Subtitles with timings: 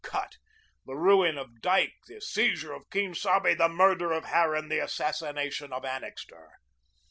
[0.03, 0.37] cut,"
[0.83, 5.71] the ruin of Dyke, the seizure of Quien Sabe, the murder of Harran, the assassination
[5.71, 6.49] of Annixter!